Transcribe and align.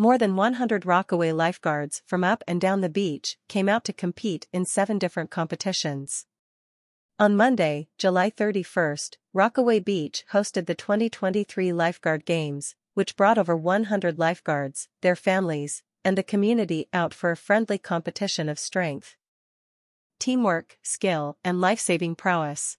More 0.00 0.16
than 0.16 0.36
100 0.36 0.86
Rockaway 0.86 1.32
lifeguards 1.32 2.02
from 2.06 2.22
up 2.22 2.44
and 2.46 2.60
down 2.60 2.82
the 2.82 2.88
beach 2.88 3.36
came 3.48 3.68
out 3.68 3.82
to 3.86 3.92
compete 3.92 4.46
in 4.52 4.64
seven 4.64 4.96
different 4.96 5.28
competitions. 5.28 6.24
On 7.18 7.36
Monday, 7.36 7.88
July 7.98 8.30
31st, 8.30 9.16
Rockaway 9.34 9.80
Beach 9.80 10.24
hosted 10.32 10.66
the 10.66 10.76
2023 10.76 11.72
Lifeguard 11.72 12.24
Games, 12.24 12.76
which 12.94 13.16
brought 13.16 13.38
over 13.38 13.56
100 13.56 14.20
lifeguards, 14.20 14.88
their 15.00 15.16
families, 15.16 15.82
and 16.04 16.16
the 16.16 16.22
community 16.22 16.86
out 16.92 17.12
for 17.12 17.32
a 17.32 17.36
friendly 17.36 17.76
competition 17.76 18.48
of 18.48 18.60
strength, 18.60 19.16
teamwork, 20.20 20.78
skill, 20.80 21.38
and 21.42 21.60
life-saving 21.60 22.14
prowess. 22.14 22.78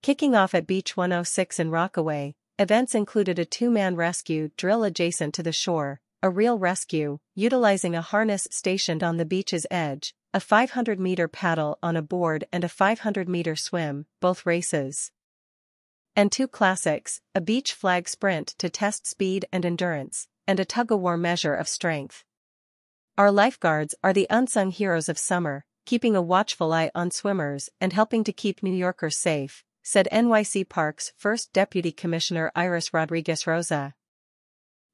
Kicking 0.00 0.36
off 0.36 0.54
at 0.54 0.68
Beach 0.68 0.96
106 0.96 1.58
in 1.58 1.72
Rockaway, 1.72 2.36
events 2.56 2.94
included 2.94 3.40
a 3.40 3.44
two-man 3.44 3.96
rescue 3.96 4.50
drill 4.56 4.84
adjacent 4.84 5.34
to 5.34 5.42
the 5.42 5.50
shore, 5.50 6.00
a 6.22 6.28
reel 6.28 6.58
rescue, 6.58 7.18
utilizing 7.34 7.94
a 7.94 8.02
harness 8.02 8.46
stationed 8.50 9.02
on 9.02 9.16
the 9.16 9.24
beach's 9.24 9.66
edge, 9.70 10.14
a 10.34 10.38
500-meter 10.38 11.28
paddle 11.28 11.78
on 11.82 11.96
a 11.96 12.02
board 12.02 12.44
and 12.52 12.62
a 12.62 12.68
500-meter 12.68 13.56
swim, 13.56 14.06
both 14.20 14.44
races. 14.44 15.12
And 16.14 16.30
two 16.30 16.46
classics, 16.46 17.20
a 17.34 17.40
beach 17.40 17.72
flag 17.72 18.08
sprint 18.08 18.48
to 18.58 18.68
test 18.68 19.06
speed 19.06 19.46
and 19.52 19.64
endurance, 19.64 20.28
and 20.46 20.60
a 20.60 20.64
tug-of-war 20.64 21.16
measure 21.16 21.54
of 21.54 21.68
strength. 21.68 22.24
Our 23.16 23.32
lifeguards 23.32 23.94
are 24.04 24.12
the 24.12 24.26
unsung 24.28 24.70
heroes 24.70 25.08
of 25.08 25.18
summer, 25.18 25.64
keeping 25.86 26.14
a 26.14 26.22
watchful 26.22 26.72
eye 26.72 26.90
on 26.94 27.10
swimmers 27.10 27.70
and 27.80 27.92
helping 27.92 28.24
to 28.24 28.32
keep 28.32 28.62
New 28.62 28.74
Yorkers 28.74 29.16
safe, 29.16 29.64
said 29.82 30.08
NYC 30.12 30.68
Parks 30.68 31.12
First 31.16 31.52
Deputy 31.52 31.92
Commissioner 31.92 32.52
Iris 32.54 32.92
Rodriguez 32.92 33.46
Rosa. 33.46 33.94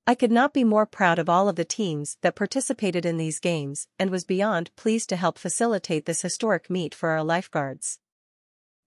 I 0.08 0.14
could 0.14 0.30
not 0.30 0.54
be 0.54 0.62
more 0.62 0.86
proud 0.86 1.18
of 1.18 1.28
all 1.28 1.48
of 1.48 1.56
the 1.56 1.64
teams 1.64 2.16
that 2.22 2.36
participated 2.36 3.04
in 3.04 3.16
these 3.16 3.40
games 3.40 3.88
and 3.98 4.08
was 4.08 4.22
beyond 4.22 4.70
pleased 4.76 5.08
to 5.08 5.16
help 5.16 5.36
facilitate 5.36 6.06
this 6.06 6.22
historic 6.22 6.70
meet 6.70 6.94
for 6.94 7.08
our 7.08 7.24
lifeguards. 7.24 7.98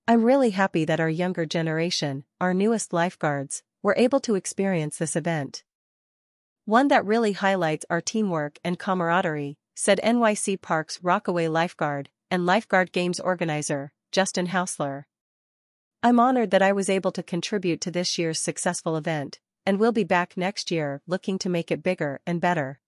I'm 0.08 0.24
really 0.24 0.52
happy 0.52 0.86
that 0.86 1.02
our 1.02 1.10
younger 1.10 1.46
generation, 1.46 2.24
our 2.40 2.54
newest 2.54 2.94
lifeguards, 2.94 3.64
were 3.84 3.96
able 3.98 4.22
to 4.22 4.36
experience 4.36 4.98
this 4.98 5.18
event. 5.18 5.66
One 6.64 6.88
that 6.88 7.06
really 7.06 7.34
highlights 7.34 7.86
our 7.90 8.00
teamwork 8.00 8.58
and 8.64 8.80
camaraderie, 8.80 9.58
said 9.76 10.00
NYC 10.02 10.62
Parks 10.62 11.04
Rockaway 11.04 11.50
lifeguard 11.50 12.10
and 12.32 12.46
lifeguard 12.46 12.94
games 12.94 13.20
organizer, 13.20 13.92
Justin 14.14 14.48
Hausler. 14.48 15.04
I'm 16.02 16.18
honored 16.18 16.52
that 16.52 16.62
I 16.62 16.72
was 16.72 16.90
able 16.90 17.12
to 17.12 17.24
contribute 17.24 17.82
to 17.82 17.92
this 17.92 18.18
year's 18.18 18.40
successful 18.40 18.96
event, 18.96 19.40
and 19.70 19.80
we'll 19.80 19.92
be 19.92 20.04
back 20.04 20.36
next 20.36 20.72
year 20.72 21.00
looking 21.06 21.38
to 21.38 21.48
make 21.48 21.70
it 21.70 21.84
bigger 21.84 22.20
and 22.26 22.42
better. 22.42 22.80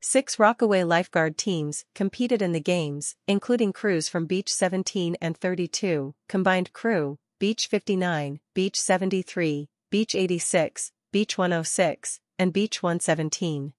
Six 0.00 0.36
Rockaway 0.36 0.82
lifeguard 0.82 1.38
teams 1.38 1.84
competed 1.94 2.42
in 2.42 2.50
the 2.50 2.58
games, 2.58 3.14
including 3.28 3.72
crews 3.72 4.08
from 4.08 4.26
Beach 4.26 4.52
17 4.52 5.16
and 5.20 5.36
32, 5.36 6.12
Combined 6.28 6.72
Crew, 6.72 7.18
Beach 7.38 7.68
59, 7.68 8.40
Beach 8.52 8.80
73, 8.80 9.68
Beach 9.88 10.16
86, 10.16 10.90
Beach 11.12 11.38
106, 11.38 12.18
and 12.36 12.52
Beach 12.52 12.82
117. 12.82 13.72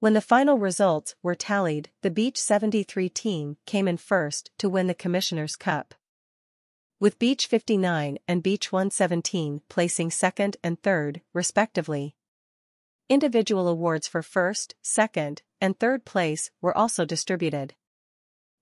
When 0.00 0.14
the 0.14 0.20
final 0.20 0.58
results 0.58 1.14
were 1.22 1.36
tallied, 1.36 1.90
the 2.02 2.10
Beach 2.10 2.36
73 2.36 3.08
team 3.08 3.58
came 3.64 3.86
in 3.86 3.96
first 3.96 4.50
to 4.58 4.68
win 4.68 4.88
the 4.88 4.92
Commissioner's 4.92 5.54
Cup 5.54 5.94
with 7.02 7.18
Beach 7.18 7.48
59 7.48 8.18
and 8.28 8.44
Beach 8.44 8.70
117 8.70 9.62
placing 9.68 10.12
second 10.12 10.56
and 10.62 10.80
third, 10.84 11.20
respectively. 11.34 12.14
Individual 13.08 13.66
awards 13.66 14.06
for 14.06 14.22
first, 14.22 14.76
second, 14.82 15.42
and 15.60 15.76
third 15.76 16.04
place 16.04 16.52
were 16.60 16.78
also 16.78 17.04
distributed. 17.04 17.74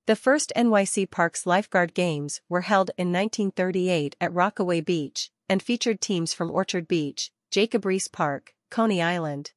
The 0.06 0.16
first 0.16 0.54
NYC 0.56 1.10
Parks 1.10 1.44
Lifeguard 1.44 1.92
Games 1.92 2.40
were 2.48 2.62
held 2.62 2.92
in 2.96 3.12
1938 3.12 4.16
at 4.18 4.32
Rockaway 4.32 4.80
Beach 4.80 5.30
and 5.46 5.62
featured 5.62 6.00
teams 6.00 6.32
from 6.32 6.50
Orchard 6.50 6.88
Beach, 6.88 7.30
Jacob 7.50 7.82
Riis 7.82 8.10
Park, 8.10 8.54
Coney 8.70 9.02
Island, 9.02 9.52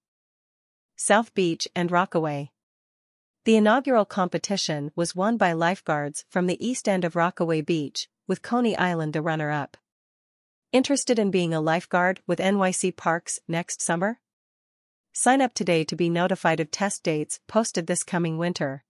South 0.97 1.33
Beach 1.33 1.69
and 1.73 1.89
Rockaway. 1.89 2.51
The 3.45 3.55
inaugural 3.55 4.03
competition 4.03 4.91
was 4.93 5.15
won 5.15 5.37
by 5.37 5.53
lifeguards 5.53 6.25
from 6.29 6.47
the 6.47 6.61
east 6.65 6.89
end 6.89 7.05
of 7.05 7.15
Rockaway 7.15 7.61
Beach, 7.61 8.09
with 8.27 8.41
Coney 8.41 8.75
Island 8.77 9.13
the 9.13 9.21
runner-up. 9.21 9.77
Interested 10.71 11.19
in 11.19 11.31
being 11.31 11.53
a 11.53 11.61
lifeguard 11.61 12.21
with 12.25 12.39
NYC 12.39 12.95
Parks 12.95 13.39
next 13.47 13.81
summer? 13.81 14.19
Sign 15.13 15.41
up 15.41 15.53
today 15.53 15.83
to 15.83 15.95
be 15.95 16.09
notified 16.09 16.59
of 16.59 16.71
test 16.71 17.03
dates 17.03 17.39
posted 17.47 17.85
this 17.87 18.03
coming 18.03 18.37
winter. 18.37 18.83